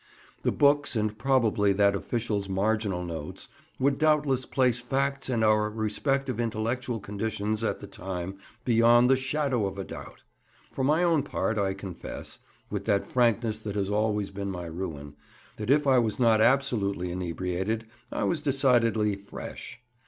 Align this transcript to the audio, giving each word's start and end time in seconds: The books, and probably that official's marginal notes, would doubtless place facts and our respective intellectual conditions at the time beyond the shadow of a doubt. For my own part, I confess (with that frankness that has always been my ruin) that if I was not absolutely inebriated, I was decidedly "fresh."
The 0.41 0.51
books, 0.51 0.95
and 0.95 1.15
probably 1.15 1.73
that 1.73 1.95
official's 1.95 2.49
marginal 2.49 3.03
notes, 3.05 3.49
would 3.77 3.99
doubtless 3.99 4.47
place 4.47 4.79
facts 4.79 5.29
and 5.29 5.43
our 5.43 5.69
respective 5.69 6.39
intellectual 6.39 6.99
conditions 6.99 7.63
at 7.63 7.81
the 7.81 7.85
time 7.85 8.39
beyond 8.65 9.11
the 9.11 9.15
shadow 9.15 9.67
of 9.67 9.77
a 9.77 9.83
doubt. 9.83 10.23
For 10.71 10.83
my 10.83 11.03
own 11.03 11.21
part, 11.21 11.59
I 11.59 11.75
confess 11.75 12.39
(with 12.71 12.85
that 12.85 13.05
frankness 13.05 13.59
that 13.59 13.75
has 13.75 13.91
always 13.91 14.31
been 14.31 14.49
my 14.49 14.65
ruin) 14.65 15.13
that 15.57 15.69
if 15.69 15.85
I 15.85 15.99
was 15.99 16.19
not 16.19 16.41
absolutely 16.41 17.11
inebriated, 17.11 17.85
I 18.11 18.23
was 18.23 18.41
decidedly 18.41 19.15
"fresh." 19.15 19.79